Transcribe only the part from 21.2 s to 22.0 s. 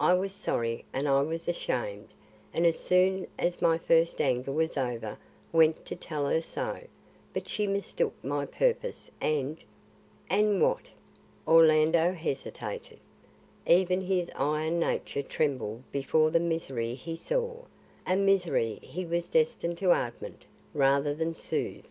soothe.